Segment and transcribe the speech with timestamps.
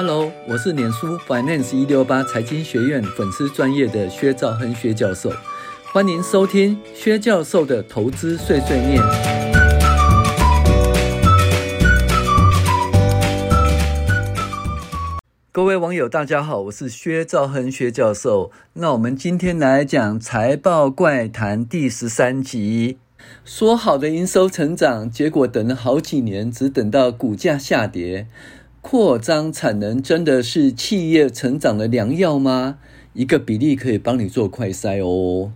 [0.00, 5.28] Hello，我是脸书 Finance 一六八财经学院粉丝专业的薛兆恒薛教授，
[5.92, 9.02] 欢迎收听薛教授的投资碎碎念。
[15.50, 18.52] 各位网友，大家好，我是薛兆恒薛教授。
[18.74, 22.98] 那我们今天来讲财报怪谈第十三集。
[23.44, 28.28] 说好的营收成长，结果等了好几年，只等到股价下跌。
[28.90, 32.78] 扩张产能真的是企业成长的良药吗？
[33.12, 35.52] 一个比例可以帮你做快筛哦。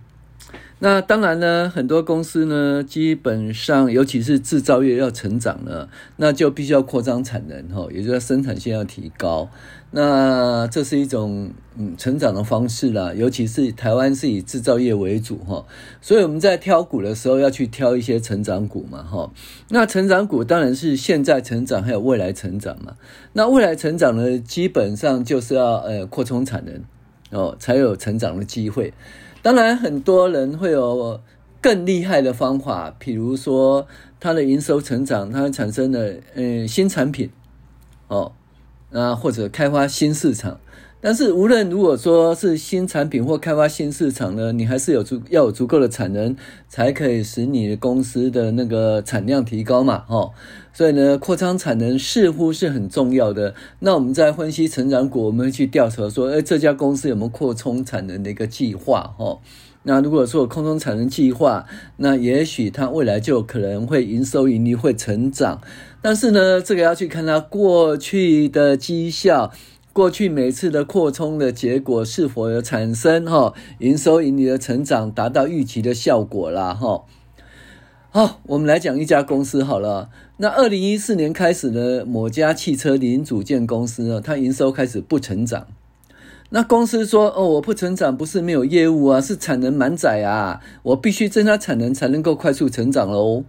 [0.79, 5.87] 那当然呢，很多公司呢，基本上尤其是制造业要成长呢，
[6.17, 9.49] 那就必须要扩张产能哈，也就是生产线要提高。
[9.91, 15.65] 那这是一种嗯成长的方式啦，尤其是台湾是以制造业为主哈，
[16.01, 19.31] 所以我们在挑股的时候要去挑一些成长股嘛哈。
[19.69, 22.97] 那成长股当然是现在成长还有未来成长嘛。
[23.33, 26.81] 那未来成长呢，基本上就是要呃扩充产能
[27.29, 28.93] 哦，才有成长的机会。
[29.43, 31.19] 当然，很多人会有
[31.61, 33.85] 更厉害的方法，比如说
[34.17, 37.29] 它的营收成长，它产生了嗯新产品，
[38.07, 38.31] 哦，
[38.89, 40.59] 那或者开发新市场。
[41.05, 46.33] 但是无论如果说是新产品或开发新市场呢，你还是有足要有足够的产能，
[46.69, 50.31] 才可以使你的公司的那个产量提高嘛，哦，
[50.71, 53.53] 所以呢，扩张产能似乎是很重要的。
[53.79, 59.41] 那我们在分析成长股，我们会去调查说，哎，这家公司有没有扩充产能的一个计划，哦，
[59.83, 61.65] 那如果说有扩充产能计划，
[61.97, 65.59] 那也许它未来就可能会营收盈利会成长。
[66.01, 69.51] 但是呢，这个要去看它过去的绩效。
[69.93, 77.03] 过去每次的扩充的结果是否有产生哈营收盈利的成长，达到预期的效果啦哈。
[78.09, 80.09] 好，我们来讲一家公司好了。
[80.37, 85.67] 那二零一四年开始呢，某家汽车零组件公司呢，它营收开始不成长。
[86.49, 93.43] 那公司说：“哦，我不成长不是没有业务啊，是产能满载啊，我必须增加产能才能够快速成长喽。”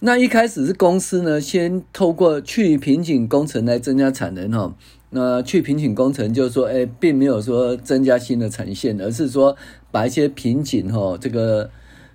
[0.00, 4.74] 那一开始是公司呢，先透过去瓶颈工程来增加产能哈。
[5.12, 9.56] 那去瓶颈工程就是说，哎，并没有说增加新的产线，而是说
[9.90, 11.68] 把一些瓶颈哈，这个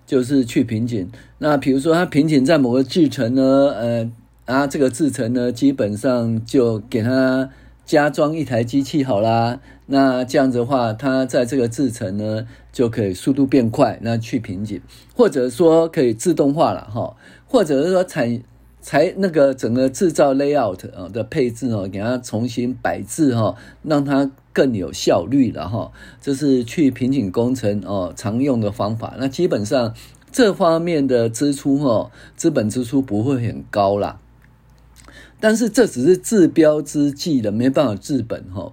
[0.05, 1.09] 就是去瓶颈。
[1.39, 3.43] 那比如说它瓶颈在某个制程呢，
[3.77, 4.11] 呃
[4.45, 7.49] 啊，这个制程呢，基本上就给它
[7.85, 9.59] 加装一台机器好啦。
[9.87, 14.81] 那这样子的话，它在这个制程呢就可以速度变快，那去瓶颈，
[15.13, 18.41] 或者说可以自动化了哈，或者是说产。
[18.85, 25.91] 才那个整个制造 layout 啊的配置哦，给它重新摆置哈，让它更有效率了哈。
[26.21, 29.15] 这是去瓶颈工程哦常用的方法。
[29.17, 29.95] 那基本上
[30.31, 34.19] 这方面的支出哈，资本支出不会很高啦。
[35.39, 38.71] 但是这只是治标之计的，没办法治本哈。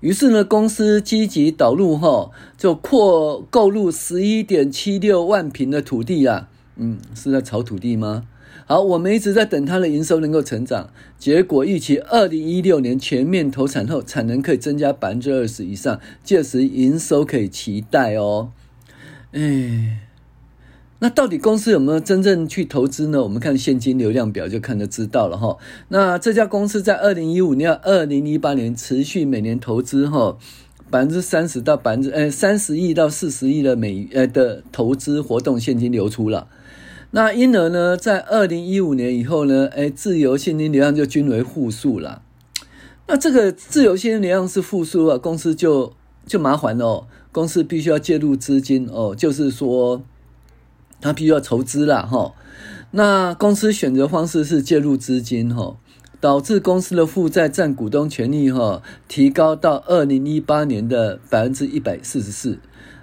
[0.00, 6.48] 于是呢，公司积极导入哈，就扩购入十一点七六万平的土地啊。
[6.76, 8.24] 嗯，是在炒土地吗？
[8.66, 18.52] 好，我们一直在等它的营收能够成长，结果预期二零一六年全面投产后，产能可以增加百分之二十以上，届时营收可以期待哦。
[19.32, 19.98] 哎，
[21.00, 23.22] 那到底公司有没有真正去投资呢？
[23.22, 25.56] 我们看现金流量表就看得知道了哈。
[25.88, 30.36] 那这家公司在二零一五年、二零一八年持续每年投资哈，
[30.90, 36.46] 百分之三十到百分之呃三十亿到四十亿的美呃的投资活动现金流出了。
[37.12, 42.22] 那因而呢，在二零一五年以后呢，哎，自由现金流量就均为负数了。
[43.08, 45.92] 那这个自由现金流量是负数啊，公司就
[46.24, 47.06] 就麻烦了哦。
[47.32, 50.02] 公司必须要介入资金哦，就是说，
[51.00, 52.32] 他必须要筹资了哈。
[52.92, 55.76] 那公司选择方式是介入资金哈，
[56.20, 62.60] 导致公司的负债占股东权益哈提高到二零一八年的百分之一百四十四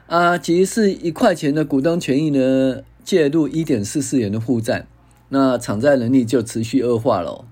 [0.08, 2.84] 啊，即是一块钱的股东权益呢。
[3.08, 4.86] 介入一点四四元的负债，
[5.30, 7.46] 那偿债能力就持续恶化了。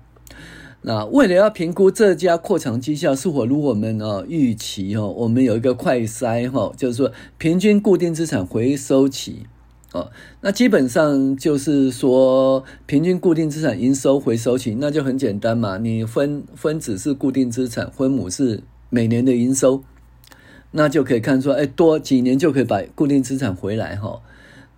[0.82, 9.46] 那为了要评估这家扩厂绩效是否如我们啊预期哦，我们有一个快筛哈，就是说平均固定资产回收期
[9.92, 10.10] 哦。
[10.42, 15.78] 那基本上就是说平均固定资产营收回收期，那就很简单嘛。
[15.78, 19.82] 你分分子是固定资产，分母是每年的营收，
[20.72, 24.20] 那就可以看出，哎，多几年就可以把固定资产回来哈。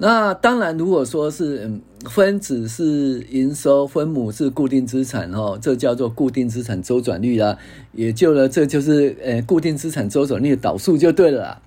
[0.00, 1.71] 那当然，如果说是，
[2.09, 7.59] 分子是营收，分母是固定资产哦，这叫做固定资产周转率啦，
[7.93, 11.62] 也就了，这就是呃固定资产周转率的导数就对了啦。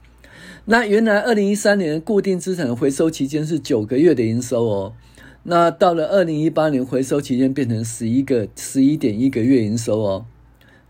[0.64, 4.94] 那原来二零一三年固定资产回收期间是九个月的营收哦，
[5.44, 10.26] 那到了二零一八年回收期间变成十一个十一点一个月营收哦，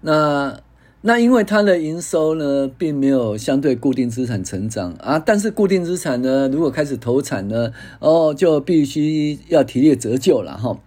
[0.01, 0.59] 那
[1.03, 10.79] 那因为它的营收呢，并没有相对固定资产成长啊，但是固定资产呢，如果开始投产呢，哦，就必须要提列折旧了哈。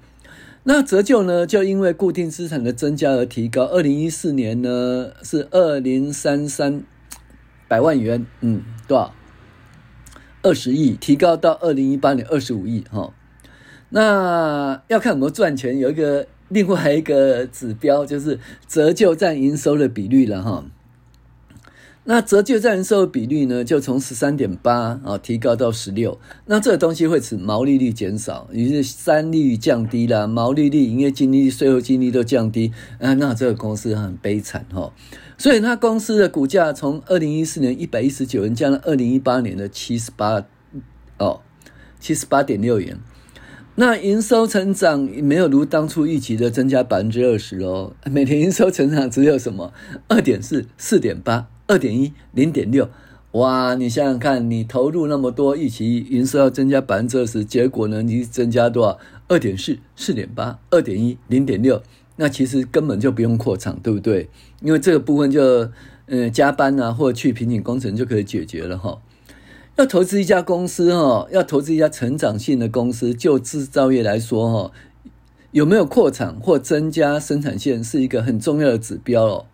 [0.63, 3.65] 那折旧呢，就因为固定资产的增加而提高。
[3.65, 6.85] 二零一四年呢是二零三三
[7.67, 9.13] 百万元，嗯，多少？
[10.43, 13.13] 二十亿，提高到二零一八年二十五亿哈。
[13.89, 16.29] 那要看有没有赚钱，有一个。
[16.55, 20.65] 另外一个指标就是折旧占营收的比率了哈。
[22.05, 26.21] 那折旧占营收的比率呢，就从十三点八啊提高到十六。
[26.47, 32.71] 那这个东西会使毛利率减少，于是三率降低了，毛利率、营业净利率、税后净利都降低
[33.01, 33.15] 啊。
[33.15, 34.93] 那这个公司很悲惨哈。
[35.37, 40.45] 所以那公司的股价从二零一四年一百一十九元降到二零一八年的七十八
[41.19, 41.41] 哦，
[41.99, 43.01] 七十八点六元。
[43.77, 49.73] 那营收成长没有如当初预期的增加百分之二十哦，每年营收成长只有什么
[50.07, 52.89] 二点四、四点八、二点一、零点六，
[53.33, 53.75] 哇！
[53.75, 58.99] 你想想看，你投入那么多，预期营收要增加百分之二十，结果呢，你增加多少？
[59.27, 61.83] 二点四、四点八、二点一、零点六，
[62.15, 64.29] 那其实根本就不用扩厂，对不对？
[64.63, 65.69] 因为这个部分就
[66.07, 69.01] 嗯加班啊，或去瓶颈工程就可以解决了哈。
[69.77, 74.73] 要投资一家公司哈，要投资一家成长性的公司，就制造业来说哈，
[75.51, 79.47] 有没有扩产或增加生产线是一个很重要的指标哦。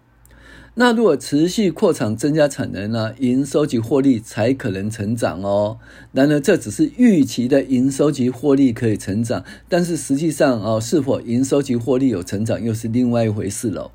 [0.75, 5.78] 那如果持续扩产增加产能呢，营收及获利才可能成长哦。
[6.12, 13.90] 然而这只是预期的营收及获利可以成长，但是实际上哦，是否营收及获利有成长，又是另外一回事了。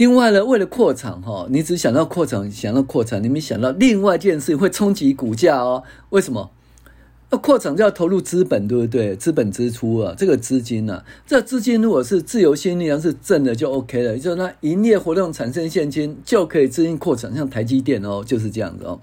[0.00, 5.82] 另外呢，为了扩厂哈，你只想到扩厂，想到扩产，你没想到另外一件事会冲击股价哦。
[6.08, 6.50] 为什么？
[7.28, 9.14] 要扩厂就要投入资本，对不对？
[9.14, 19.00] 资本支出啊，这个资金呢、啊，这资金如果是自由现金流是正的就 OK 了，就是说，营业活动产生现金就可以资金扩厂，像台积电哦，就是这样子哦。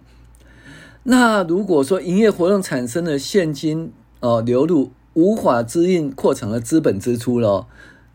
[1.04, 3.92] 那如果说营业活动产生的现金
[4.22, 7.68] 哦流入无法支应扩厂的资本支出了。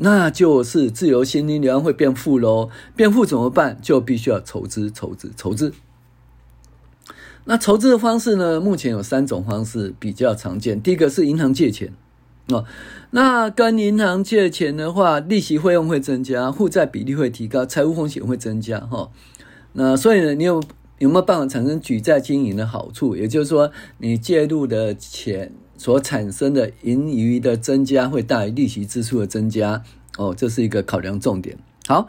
[0.04, 3.78] 那就是自由现金流会变负喽，变负怎么办？
[3.80, 5.72] 就必须要筹资、筹资、筹资。
[7.44, 8.60] 那筹资的方式呢？
[8.60, 10.82] 目前有三种方式比较常见。
[10.82, 11.92] 第一个是银行借钱
[12.48, 12.64] 哦，
[13.12, 19.08] 那跟银行借钱的话，利息费用会增加，负债比例会提高，财务风险会增加哈。
[19.74, 20.60] 那所以呢，你有
[20.98, 23.14] 有没有办法产生举债经营的好处？
[23.14, 25.52] 也就是说，你借入的钱。
[25.82, 29.82] 所产生的盈余的增加会大于利息支出的增加
[30.16, 31.58] 哦，这是一个考量重点。
[31.88, 32.06] 好，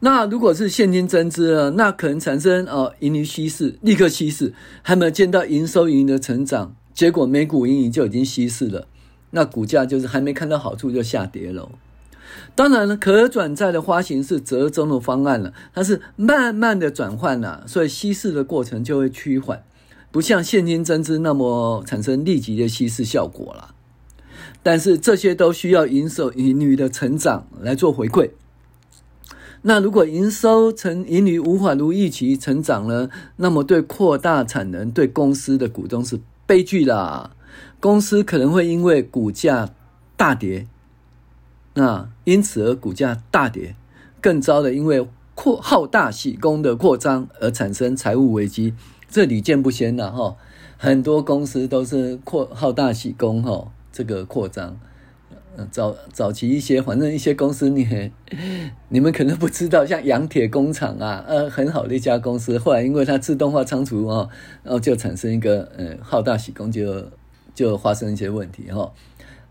[0.00, 8.86] 那如果是现金增资呢，那可能产生哦盈余稀释，立刻稀释，还没有见到营收盈余的成长，结果每股盈余就已经稀释了，
[9.30, 11.70] 那股价就是还没看到好处就下跌了。
[12.54, 19.62] 当然了，可转债的发行是折中的方案了，它是慢慢的转换了，所以稀释的过程就会趋缓。
[20.14, 23.74] 不像现金增资那么产生立即的稀释效果了，
[24.62, 28.30] 但是这些都需要营收盈余的成长来做回馈。
[29.62, 33.10] 那如果营收成盈余无法如预期成长呢？
[33.38, 37.32] 那么对扩大产能对公司的股东是悲剧啦。
[37.80, 39.70] 公司可能会因为股价
[40.16, 40.68] 大跌，
[41.74, 43.74] 那因此而股价大跌。
[44.20, 48.74] 更糟的，因为扩好大喜功的扩张而产生财务危机。
[49.14, 50.36] 这屡见不鲜了哈，
[50.76, 54.76] 很多公司都是扩好大喜功哈，这个扩张，
[55.70, 58.10] 早早期一些，反正一些公司你
[58.90, 64.28] 你们可能不知道，像洋铁工厂啊，呃，很好的一家公司，后来因为它自动化仓储啊，
[64.64, 67.08] 然后就产生一个呃好大喜功，就
[67.54, 68.92] 就发生一些问题哈。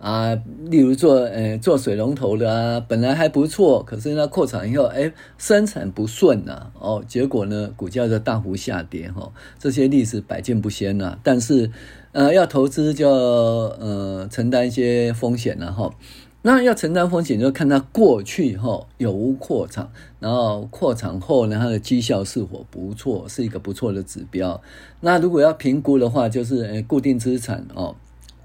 [0.04, 11.20] 啊，例如做呃做水龙头的啊，本来还不错，可是呢扩产以后，哎，生产不顺呐、啊，哦，结果呢股价就大幅下跌哈、哦，这些例子百见不鲜呐、啊。
[11.24, 11.72] 但是，
[12.12, 15.94] 呃，要投资就呃承担一些风险了、啊、哈。
[16.42, 24.62] 那要承担风险，就看它过去哈、有无扩产，然后扩产后呢它的绩效是否不错，是一个不错的指标。
[25.00, 27.96] 那如果要评估的话，就是呃固定资产哦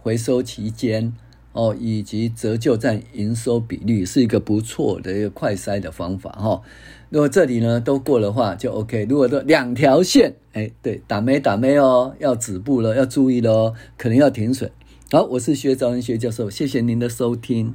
[0.01, 1.13] 回收期间。
[1.59, 6.63] 哦，以及折旧占营收比率是一个不错的一个快筛的方法哈。
[7.11, 9.05] 如果这里呢都过的话就 OK。
[9.11, 14.71] 如果说两条线，哎，对，打没打没哦，要止步了，要注意了哦，可能要停水。
[15.11, 17.75] 好，我是薛兆恩薛教授，谢谢您的收听。